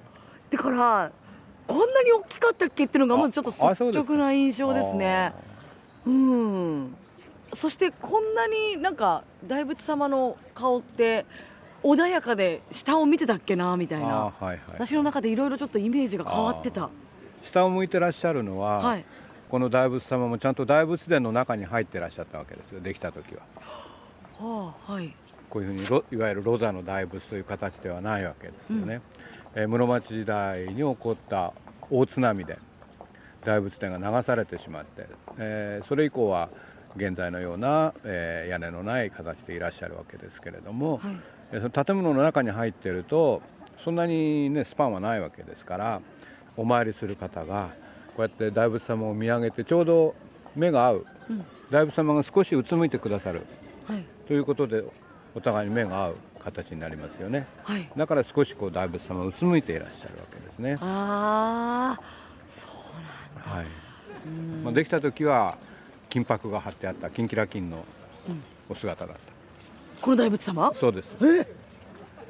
[0.50, 1.12] だから
[1.68, 5.34] こんなに大きかったっけっていうのがまずちょっと率直な印象ですね。
[6.06, 6.96] うん。
[7.54, 11.26] そしてこんなになんか大仏様の顔って
[11.84, 14.08] 穏やかで下を見てたっけなみたいな。
[14.08, 16.90] はいはい私の中でいろいろちょっとイメージが変わってた。
[17.44, 19.06] 下を向いてらっしゃるのは、はい。
[19.50, 23.42] この大仏様もちゃんと大仏殿の中に入ってらっしゃったわけですよできた時は。
[24.40, 25.14] はあはい。
[25.50, 29.02] こういうふうにロいわゆるロザの大仏という形ではないわけですよね、
[29.56, 31.54] えー室町時代に起こった
[31.90, 32.60] 大津波で
[33.44, 36.50] 大仏殿が流されてしまって、えーそれ以降は
[36.98, 41.18] 現在のような、えー屋根のない形でいらっしゃるわけですけれども、はい。
[41.54, 43.42] えーその建物の中に入っていると
[43.84, 46.02] そんなに、ね、スパンはないわけですから
[46.58, 47.70] お参りする方が
[48.16, 50.16] こうやって大仏様を見上げてちょうど
[50.56, 51.06] 目が合う、
[51.70, 53.44] 大仏様が少しうつむいてくださる。
[53.88, 54.04] はい。
[54.28, 54.84] ということで
[55.36, 57.46] お互いに目が合う形になりますよね。
[57.64, 57.88] はい。
[57.96, 62.02] だから少しこう大仏様がうつむいていらっしゃるわけですね、ああ
[62.50, 63.58] そうなんだ。
[63.58, 63.66] はい。
[64.64, 65.58] まあ、できた時は
[66.10, 67.86] 金箔が貼ってあった金キラ金の
[68.70, 69.22] お姿だった、
[70.02, 70.74] この大仏様？
[70.76, 71.08] そうです。
[71.22, 71.48] え？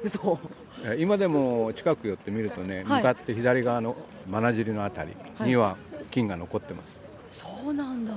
[0.04, 0.38] 嘘。
[0.84, 3.02] えー今でも近く寄ってみるとね、はい。
[3.02, 3.96] 向かって左側の
[4.28, 5.76] 真尻のあたりには
[6.12, 7.00] 金が残ってます、
[7.36, 8.14] そうなんだ、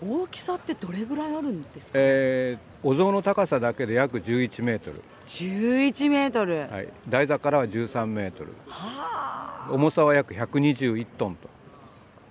[0.00, 8.52] 大きさってどれぐらいあるんですか、えーお像の高さだけで約11メートル、11メートル、はい、台座からは13メートル。
[9.70, 11.48] 重さは約121トンと。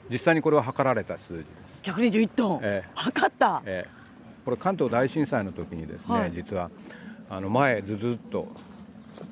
[0.10, 1.48] 実際にこれは測られた数字です、
[1.84, 2.90] 121トン、ええ。
[2.96, 4.02] 測った、えー
[4.44, 6.32] これ関東大震災の時にですね、はい。
[6.34, 6.72] 実は
[7.30, 8.48] あの前へずずっと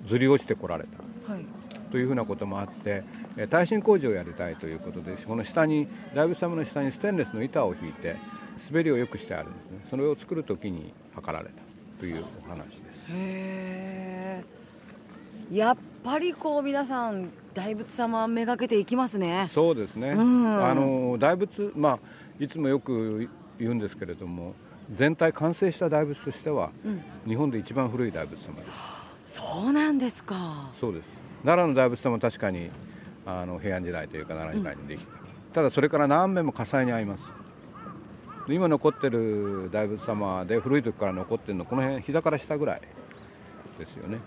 [0.07, 1.33] ずり落ちてこられた。
[1.33, 1.43] はい、
[1.91, 3.03] というふうなこともあって、
[3.37, 8.17] えー耐震工事をやりたいということでこの下に大仏様の下にステンレスの板を引いて
[8.69, 9.87] 滑りを良くしてあるんですね。
[9.89, 11.55] それを作る時に測られた
[11.99, 13.07] というお話です。
[13.09, 14.43] へえ。
[15.51, 19.49] やっぱりこう皆さん大仏様めがけていきますね。
[19.51, 20.63] そうですね、うん。
[20.63, 21.99] あの大仏、まあ、
[22.39, 24.55] いつもよく言うんですけれども
[24.95, 28.63] 全体完成した大仏としては、うん日本で一番古い大仏様で
[29.27, 29.35] す。
[29.35, 30.71] そうなんですか。
[30.79, 31.05] そうです。
[31.43, 32.71] 奈良の大仏様も確かに
[33.25, 35.11] あの平安時代というか奈良時代にできた、
[35.53, 37.23] ただそれから何名も火災に遭います。
[38.47, 42.81] で今残ってる大仏様で古い時から残ってるのこの辺膝から下ぐらい
[43.77, 44.17] ですよね。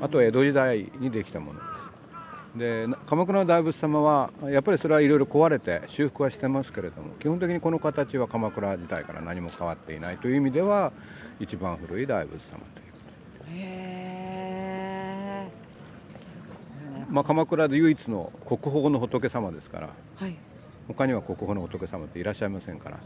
[0.00, 1.60] あとは江戸時代にできたもの
[2.56, 10.92] で鎌倉の大仏様はやっぱりそれはいろいろ壊れて修復はしてますけれども基本的にこの形は鎌倉時代から何も変わっていないという意味では
[11.40, 12.98] 一番古い大仏様というこ
[13.46, 13.50] と。
[13.52, 14.02] へえ
[17.08, 19.90] まあ、鎌倉で唯一の国宝の仏様ですから
[20.22, 20.36] はい、
[20.86, 23.00] 他には国宝の仏様っていらっしゃいませんから、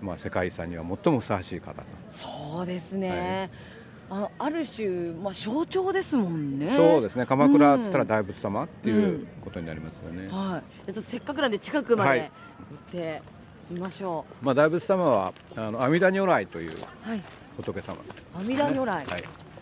[0.00, 3.69] うん、まあ、世界遺産には最もふさわしい方と、そうですね、あの
[4.10, 6.74] ある種、まあ、象徴ですもんね。
[6.76, 7.26] そうですね。
[7.26, 12.18] 鎌倉っつったらうん大仏様っていうことになりますよね、はい、ちょっとせっかくなんで近くまはい。
[12.18, 12.30] で行
[12.74, 13.22] って
[13.70, 16.74] みましょまあ、大仏様はあの阿弥陀如来というう
[17.08, 17.22] はい。
[17.56, 18.02] 仏様。
[18.02, 19.06] です、阿弥陀如来、はい、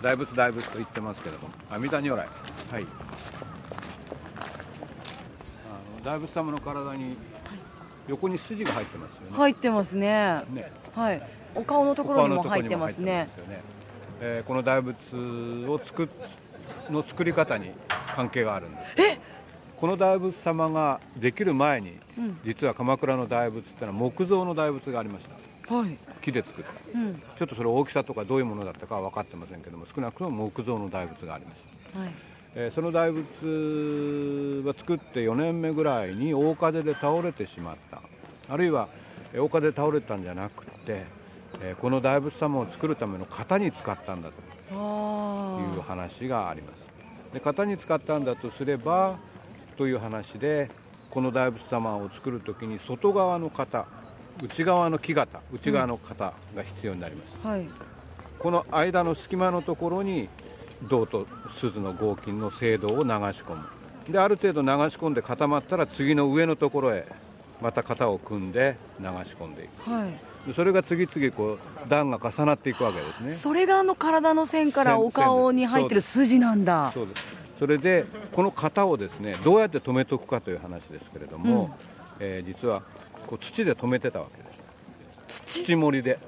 [0.00, 2.18] 大仏大仏と言ってますけども阿弥陀如来。
[2.18, 2.86] はい。
[5.66, 7.18] あの大仏様の体に
[8.08, 10.42] 横に筋が入ってますよね、入ってますね。
[10.50, 10.72] ね。
[10.94, 11.22] はい。
[11.54, 13.28] お顔のところにも入ってますね。
[13.46, 13.77] ね
[14.20, 14.96] えーこの大仏
[15.68, 16.08] を作っ
[16.90, 17.70] の作り方に
[18.14, 19.18] 関係があるんです
[19.78, 22.40] この大仏様ができる前に、うん。
[22.44, 25.24] 実は鎌倉の大仏ってのは木造の大仏がありまし
[25.68, 25.72] た。
[25.72, 25.96] はい。
[26.20, 26.98] 木で作った。
[26.98, 27.14] うん。
[27.14, 31.56] ちょっとそれ大きさとかどういうものだったかは分かってませんけども少なくとも木造の大仏がありまし
[31.92, 32.00] た。
[32.00, 32.10] はい。
[32.56, 38.02] えーその大仏は作って4年目ぐらいに大風で倒れてしまった。
[38.48, 38.88] あるいは
[39.32, 41.04] えー大風で倒れたんじゃなくて、
[41.60, 44.34] えーこの大仏様を作るための型に使ったんだと。
[44.72, 45.74] あ。
[45.74, 47.32] いう話があります。
[47.32, 49.18] で型に使ったんだとすれば
[49.76, 50.70] という話で
[51.10, 53.86] この大仏様を作る時に外側の型
[54.42, 57.68] 内側の木型内側の型が必要になります、はい。
[58.38, 60.28] この間の隙間のところに
[60.88, 61.26] 銅と
[61.58, 63.64] 鈴の合金の青銅を流し込む。
[64.12, 67.06] である程度流し込んで固まったら次の上のところへ
[67.60, 69.90] また型を組んで流し込んでいく。
[69.90, 70.10] はい。
[70.10, 70.16] で
[70.54, 73.32] それが次々こう段が重なっていくわけですね。
[73.32, 76.90] それがあの体の線から線お顔に入ってる筋なんだ。
[76.94, 77.24] そうです。
[77.58, 81.76] それでこの型をですねどうやって止めとくかという話ですけれども、
[82.20, 82.82] えー実は
[83.26, 84.48] こう土で止めてたわけで
[85.34, 85.64] す。
[85.64, 85.76] 土？
[85.76, 86.18] 盛りで。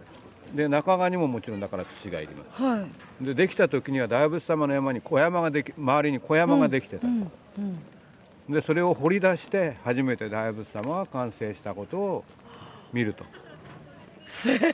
[0.54, 2.62] で中側にももちろんだから土がいります。
[2.62, 2.86] は
[3.20, 3.24] い。
[3.24, 7.78] でできた時には大仏様の山に小山ができ周りに小山ができてた、うんうん
[8.48, 12.24] でそれを掘り出して初めて大仏様が完成したことを
[12.92, 13.24] 見ると
[14.30, 14.72] すごい。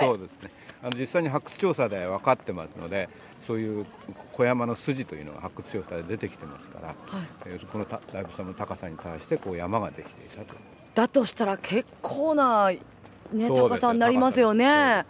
[0.00, 0.50] そうですね。
[0.82, 3.08] あの実際に発掘調査で分かってますので
[3.46, 3.86] そういう
[4.32, 7.26] 小山の筋というのが発掘調査で出てきてますから、はい。
[7.46, 10.54] えーこのた大仏様の高さに対してこう山ができていたと。
[10.94, 14.66] だとしたら結構な、ね、高さになりますよね。
[14.66, 15.04] ね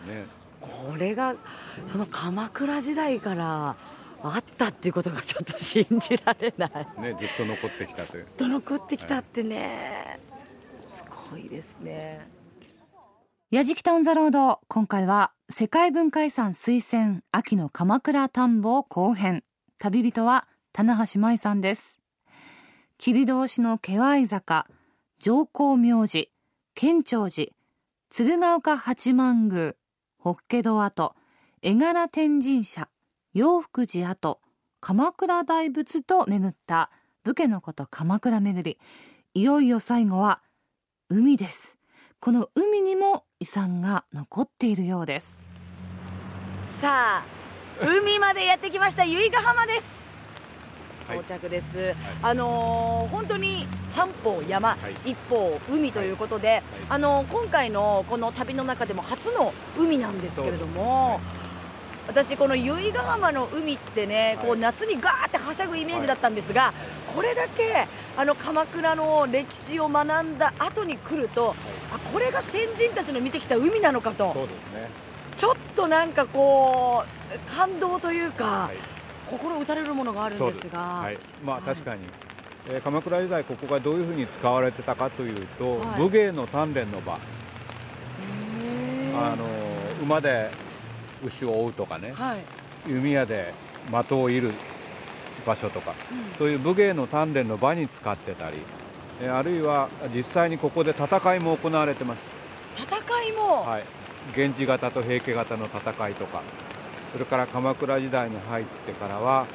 [0.61, 1.35] これが
[1.87, 3.77] その鎌倉時代から
[4.23, 6.71] あったっていうことがちょっと信じられない。
[7.01, 8.25] ねずっと残ってきたという。
[8.25, 10.21] ずっと残ってきたってね。
[10.97, 12.34] すごいですね
[13.55, 19.45] やじきたオンザロード今回は世界文化遺産推薦秋の鎌倉田んぼ後編。
[19.79, 22.01] 旅人は棚橋舞さんです。
[22.99, 24.67] 切通しの気合坂
[25.21, 26.25] 上皇明寺
[26.75, 27.53] 建長寺
[28.11, 29.75] 鶴岡八幡宮
[30.19, 31.15] 法華堂跡
[31.63, 32.89] 絵柄天神社
[33.35, 34.41] 洋福寺跡
[34.81, 36.91] 鎌倉大仏と巡った
[37.23, 38.79] 武家のこと鎌倉巡り
[39.33, 40.41] いよいよ最後は
[41.09, 41.77] 海です
[42.25, 45.47] この海にも遺産が残っているようです。
[46.81, 47.25] さあ
[47.83, 49.83] 海までやってきました由比ヶ浜です。
[51.07, 51.19] はい。
[51.19, 51.67] 到着です、
[52.23, 55.11] あのー本当に三方山、はい。
[55.11, 61.21] 一方海ということで、あのー今回のこの旅の中でも初の海なんですけれども、
[62.07, 66.73] 私この由比ヶ浜の海ってね、こうはい夏にガーってはしゃぐイメージだったんですが、
[67.15, 67.87] これだけ
[68.17, 71.55] あの鎌倉の歴史を学んだ後に来ると、
[71.93, 74.33] あこれが先人たちの見てきた海なのかと。
[74.35, 74.89] そうですね。
[75.37, 78.77] ちょっとなんかこう感動というか、はい。
[79.31, 80.79] 心打たれるものがあるんですが。
[80.79, 81.19] はい。
[81.45, 81.65] まあはい。
[81.65, 82.03] 確かに、
[82.69, 86.01] えー鎌倉時代ここがどういうふうに使われてたかというと、はい。
[86.01, 87.19] 武芸の鍛錬の場。
[89.17, 89.45] あの
[90.03, 90.51] 馬で
[91.25, 92.39] 牛を追うとかね、はい、
[92.87, 93.53] 弓矢で
[93.91, 94.53] 的を射る
[95.47, 95.95] 場所とか。
[96.13, 96.39] うん。
[96.39, 98.59] そういう武芸の鍛錬の場に使ってたり。
[99.21, 102.19] えーあるいは実際にここで戦いも行われてます、
[102.77, 102.97] 戦
[103.29, 103.85] いも、はい、
[104.37, 106.43] 源氏型と平家型の戦いとか。
[107.13, 109.47] それから鎌倉時代に入ってからは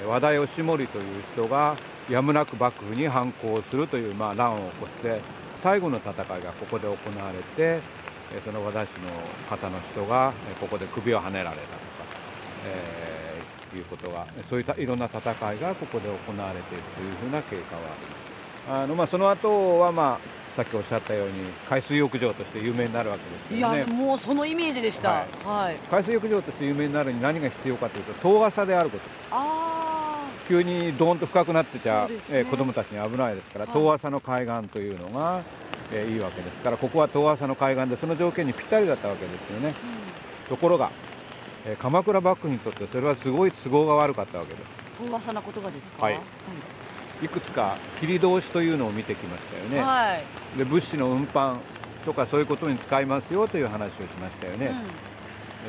[0.00, 1.04] えー和田義盛という
[1.34, 1.76] 人が
[2.08, 5.20] やむなく幕府に反抗するという、まあ、乱を起こして
[5.62, 7.99] 最後の戦いがここで行われてえー
[8.44, 9.10] その和田氏の
[9.48, 11.74] 方の人がえーここで首をはねられたとか、
[12.66, 18.30] えーいうことがそういったいろんな戦いがここで行われているというふうな経過はあります。
[18.68, 21.34] あの、まあ、その後はまあさっきおっしゃったように
[21.68, 23.78] 海水浴場として有名になるわけですいよね。
[23.80, 25.10] やもうそのイメージでした。
[25.10, 29.04] ははい、海水浴場として有名になるに何が必要かというと遠浅であること。
[29.30, 32.16] あ急にドーンと深くなってちゃ、ね。
[32.30, 33.74] えー子供たちに危ないですから、はい。
[33.74, 35.42] 遠浅の海岸というのが、
[35.92, 36.56] えーいいわけです。
[36.58, 39.74] からここは遠浅の海岸でその条件にぴったりだったわけですよね。
[40.48, 40.90] ところが、
[41.66, 44.62] えー鎌倉幕府にとってそれはすごい都合が悪かったわけです。
[45.00, 46.04] あ遠浅な言葉ですか？
[46.04, 46.20] はい。
[47.22, 47.28] い。
[47.28, 50.14] くつか切り通しというのを見てきましたよね、は
[50.54, 50.58] い。
[50.58, 51.56] で物資の運搬
[52.06, 54.72] とかそういうことに使いますよという話をしましたよね、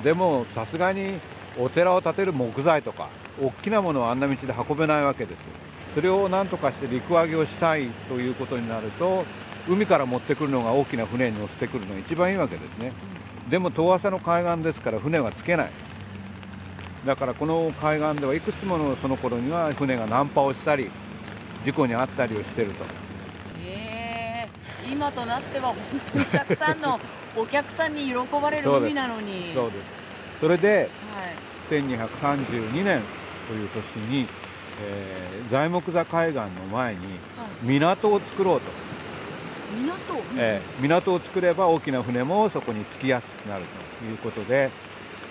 [0.02, 1.20] でもさすがに
[1.60, 3.10] お寺を建てる木材とか
[3.42, 5.38] 大きなものをあんな道で運べないわけです。
[5.94, 9.26] それを何とかして陸揚げをしたいということになると
[9.68, 12.92] 海から持ってくるのが大きな船に乗せてくるのが一番いいわけですね。
[13.50, 15.72] でも遠浅の海岸ですから船はつけない。
[17.06, 20.92] だからこの海岸ではいくつものその頃には船が難破をしたり
[21.66, 22.86] 事故に遭ったりをしてると。
[23.66, 25.76] えー今となっては本
[26.14, 27.00] 当にたくさんの
[27.36, 29.52] お客さんに喜ばれる海なのに。
[29.54, 29.84] そうです。
[30.42, 30.90] それで
[31.70, 31.82] はい。
[31.82, 33.02] 1232年
[33.48, 34.28] という年に、
[34.84, 37.00] えー材木座海岸の前に
[37.64, 38.72] 港を作ろうと、
[39.72, 43.66] 港えー港を作れば大きな船もそこに着きやすくなる
[44.00, 44.72] ということで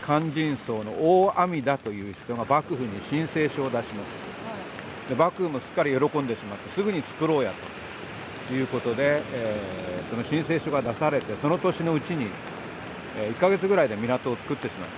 [0.05, 5.11] 肝心層の大阿弥陀という人が幕府に申請書を出します。
[5.11, 7.53] で幕府もすっかり喜んでしまってすぐに作ろうや
[8.49, 12.26] ということで、えーその申請書が出されてその年のうちに、
[13.16, 14.97] え1ヶ月ぐらいで港を作ってしまいま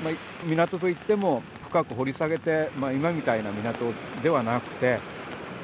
[0.00, 3.86] す、まあい、港といっても深く掘り下げて、まあ、今みたいな港
[4.22, 4.98] ではなくて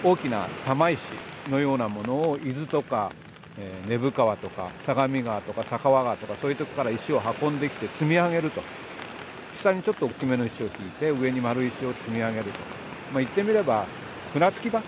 [0.02, 1.00] 大きな玉石
[1.48, 3.12] のようなものを伊豆とか、
[3.58, 8.62] えー根府川とか相模川とか酒川川とかそういうとこから石を運んできて積み上げると。
[9.56, 12.50] 下にちょっと大きめの石を引いて上に丸石を積み上げると、
[13.12, 13.86] まあ、言ってみれば
[14.32, 14.82] 船着き場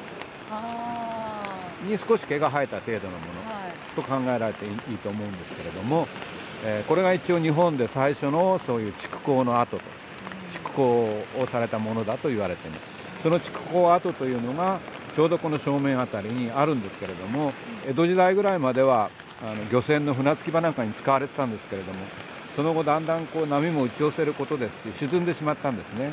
[0.50, 1.42] あ
[1.86, 3.22] に少し毛が生えた程度のもの
[3.96, 6.06] と考えられていいと思うんですけれども、
[6.64, 9.82] えーこれが一応日本で最初のそういう築港の跡と
[10.52, 10.82] 築港
[11.38, 12.82] をされたものだと言われています。
[13.22, 14.78] その築港跡というのが
[15.18, 17.52] ちょうどこの正面あたりにあるんですけれども
[17.84, 19.10] 江戸時代ぐらいまでは
[19.42, 21.98] あの漁船の船着き場なんかに使われてたんですけれども
[22.54, 26.12] その後だんだんこう波も打ち寄せることですし沈んでしまったんですね。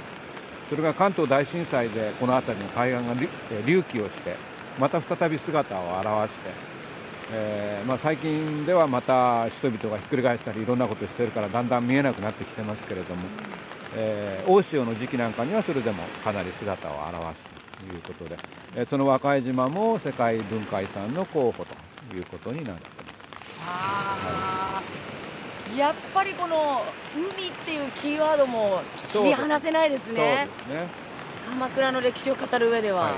[0.71, 3.13] それが関東大震災でこの辺りの海岸が
[3.61, 4.35] 隆起をして
[4.79, 6.49] また再び姿を現して、
[7.31, 13.21] えーまあ、最近ではまた人々がひっくり返したりいろんなことしてるからだんだん見えなくなってきてますけれども、
[13.95, 16.93] えー大潮の時期なんかにはそれでもかなり姿を
[17.29, 18.37] 現すいうことで、
[18.75, 23.05] えーその和海島も世界文化遺産の候補ということになってい
[23.65, 25.77] ます。
[25.77, 28.79] やっぱりこの海っていうキーワードも
[29.11, 30.47] 切り離せないですね。
[30.65, 30.87] すね
[31.49, 33.13] 鎌倉の歴史を語る上では、はい。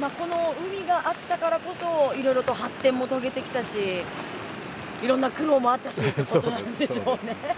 [0.00, 3.76] まあ、この海があったからこそいろいろと発展も遂げてきたし
[5.02, 7.36] いろんな苦労もあったし ってことなんでしょうね。
[7.46, 7.56] はい。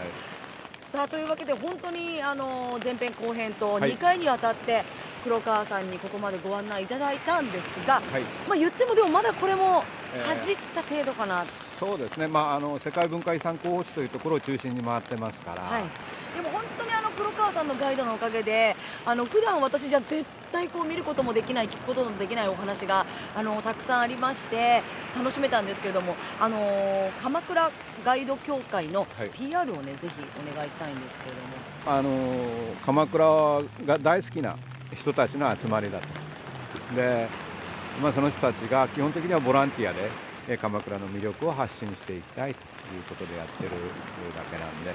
[0.93, 3.93] さあというわけで本当にあの前編後編とはい。
[3.93, 4.85] 2回にわたって
[5.27, 8.23] 黒川さんにここまでご案内いただいたんですが、はい。
[8.49, 9.83] まあ、言ってもでもまだこれも
[10.15, 10.25] えー。
[10.25, 11.45] かじった程度かな、
[11.79, 15.83] そうですね、まあ、あの世界文化遺産候補地というところを中心に回ってますから、はい、
[16.35, 23.05] でも本当にあの黒川さんのガイドのおかげであの普段私じゃ絶対こう見ることもできない聞くことのできないお話が
[23.35, 24.83] あのたくさんありまして
[25.17, 27.71] 楽しめたんですけれどもあの鎌倉
[28.05, 29.31] ガイド協会のはい。
[29.31, 31.49] PR をね、ぜひお願いしたいんですけれども。
[31.89, 32.11] あの
[32.85, 33.25] 鎌倉
[33.85, 34.57] が大好きな
[34.95, 36.07] 人たちの集まりだと。
[36.95, 37.29] で、
[38.03, 40.11] まあ、その人たちが基本的にはボランティアで
[40.49, 42.61] え鎌倉の魅力を発信していきたいと
[42.95, 43.71] いうことでやってる
[44.35, 44.95] だけなんで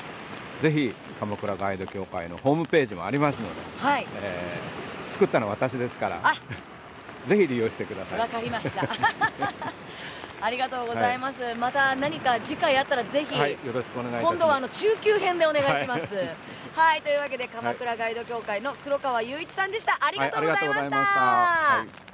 [0.62, 4.08] ぜひ鎌倉ガイド協会のホームページもありますので、はい。
[4.22, 4.82] えー
[5.22, 6.34] 作ったのは私ですからあ。
[7.30, 8.20] ぜひ利用してください。
[8.20, 8.82] わかりました。
[10.42, 11.56] ありがとうございます。
[11.60, 16.16] また何か次回あったらぜひ、はい、よろしくお願いします今度はあの中級編でお願いします。
[16.16, 16.22] は
[16.74, 19.98] はい、というわけで鎌倉ガイド協会の黒川雄一さんでした。
[20.02, 20.80] ありがとうございました。
[20.80, 22.12] といましたはい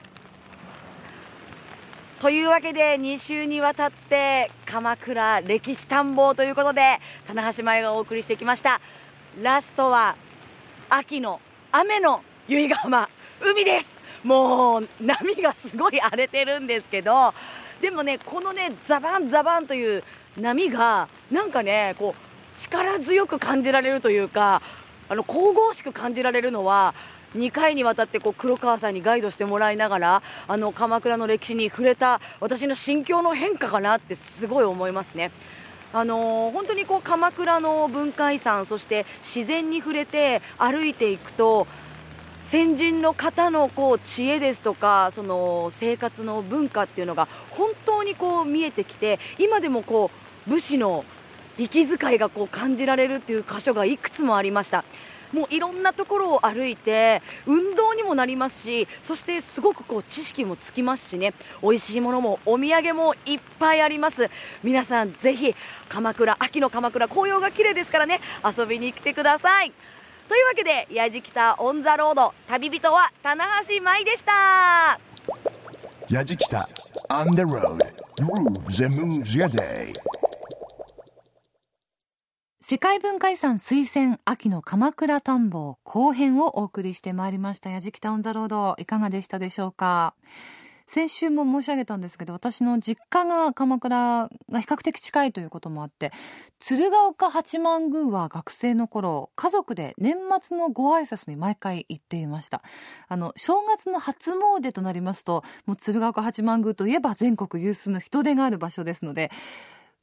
[2.19, 8.81] というわけで2週にわたって鎌倉歴史探訪ということで棚橋舞がお送りしてきました
[9.39, 10.15] ラストは
[10.89, 11.39] 秋の
[11.71, 13.07] 雨の由比ヶ浜
[13.39, 17.35] 海ですもう波がすごい荒れてるんですけど
[17.81, 20.03] でもねこのねザバンザバンという
[20.37, 24.61] 波がなんかねこう力強く感じられるというか
[25.09, 26.93] あの神々しく感じられるのは
[27.35, 35.31] 2回にわたってこう黒川さんにガイドしてもらいながらあの鎌倉の歴史に触れた私の心境の変化かなってすごい思いますね。
[35.93, 41.65] あのー本当にこう鎌倉の文化遺産そして自然に触れて歩いていくと
[42.47, 50.11] 先人の方のこう知恵ですとかその生活の文化っていうのが本当にこう見えてきて今でもこ
[50.47, 51.03] う武士の
[51.57, 54.85] 息遣いがこう感じられるっていう箇所がいくつもありました。
[55.33, 61.33] もういろんなところを歩いて運動にもなりますしそしてすごくこう知識もつきますしね。
[61.61, 64.29] 美味しいものもお土産もいっぱいあります。
[64.63, 65.53] 皆さんぜひ
[65.89, 68.21] 鎌倉秋の鎌倉紅葉が綺麗ですからね
[68.57, 69.73] 遊びに来てください。
[70.27, 74.99] というわけでやじきた on the road 旅人は棚橋舞でした。
[76.09, 76.67] やじきた
[77.09, 77.77] On the road
[78.19, 79.93] Grooves and moves your day.
[82.61, 88.75] 世界文化遺産推薦秋の鎌倉探訪後編をお送りしてまいりましたやじきたオンザロード。
[88.77, 90.13] いかがでしたでしょうか？
[90.87, 96.13] 先週も申し上げたんですけど私の実家が鎌倉が比較的近いということもあって
[96.59, 102.61] 鶴岡八幡宮は学生の頃家族で年末のご挨拶に毎回行っていました。
[103.09, 109.29] あの正月の初詣となりますともう鶴岡八幡宮といえば全国有数の人出がある場所ですので、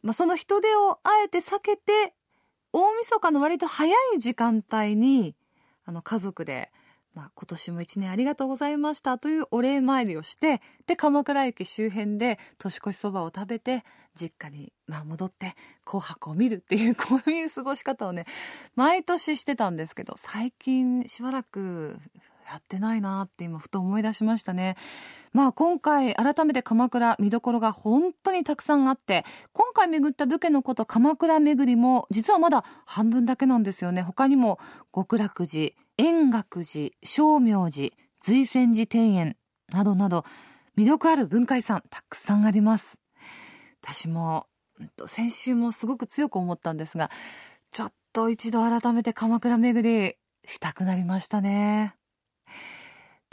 [0.02, 2.12] まあ、その人出をあえて避けて
[2.74, 5.34] 大晦日の割と早い時間帯に
[5.86, 6.70] あの家族で
[7.14, 13.84] まあ、今年も一年ありがとうございましたというお礼参りをしてで鎌倉駅周辺で年越しそばを食べて
[14.16, 15.54] 実家にまあ戻って
[15.86, 18.26] 「紅白」を見るっていうこういう過ごし方をね
[18.74, 21.98] 毎年してたんですけど最近しばらく
[22.50, 24.76] やってないなって今ふと思い出しましたね。
[25.32, 34.02] まあ今回改めて鎌倉見どころが本当にたくさんあって今回巡った武家のこと鎌倉巡りも実はまだ半分だけなんですよね。
[34.02, 34.58] 他にも
[34.94, 37.90] 極楽寺、円覚寺、正明寺、
[38.20, 39.36] 随泉寺庭園
[39.72, 40.24] などなど
[40.76, 42.98] 魅力ある文化遺産たくさんあります。
[43.82, 44.46] 私も
[45.06, 47.10] 先週もすごく強く思ったんですが
[47.70, 50.16] ちょっと一度改めて鎌倉巡り
[50.46, 51.94] したくなりましたね。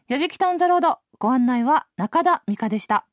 [0.09, 3.07] やじきたオンザロード、ご案内は中田美香でした。